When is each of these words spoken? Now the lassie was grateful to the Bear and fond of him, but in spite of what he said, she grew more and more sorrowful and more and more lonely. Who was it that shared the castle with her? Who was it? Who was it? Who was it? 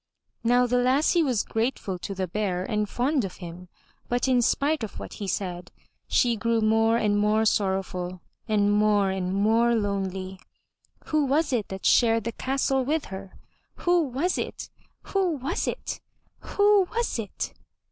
Now 0.43 0.65
the 0.65 0.79
lassie 0.79 1.21
was 1.21 1.43
grateful 1.43 1.99
to 1.99 2.15
the 2.15 2.25
Bear 2.27 2.63
and 2.65 2.89
fond 2.89 3.23
of 3.23 3.35
him, 3.35 3.67
but 4.09 4.27
in 4.27 4.41
spite 4.41 4.83
of 4.83 4.97
what 4.97 5.13
he 5.21 5.27
said, 5.27 5.71
she 6.07 6.35
grew 6.35 6.59
more 6.59 6.97
and 6.97 7.19
more 7.19 7.45
sorrowful 7.45 8.19
and 8.47 8.73
more 8.73 9.11
and 9.11 9.31
more 9.31 9.75
lonely. 9.75 10.39
Who 11.05 11.23
was 11.25 11.53
it 11.53 11.67
that 11.67 11.85
shared 11.85 12.23
the 12.23 12.31
castle 12.31 12.83
with 12.83 13.05
her? 13.13 13.35
Who 13.85 14.01
was 14.01 14.39
it? 14.39 14.71
Who 15.03 15.33
was 15.33 15.67
it? 15.67 15.99
Who 16.39 16.87
was 16.91 17.19
it? 17.19 17.53